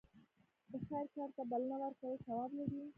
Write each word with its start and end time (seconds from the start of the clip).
د 0.69 0.71
خیر 0.87 1.05
کار 1.15 1.29
ته 1.35 1.41
بلنه 1.51 1.75
ورکول 1.83 2.13
ثواب 2.25 2.49
لري. 2.57 2.79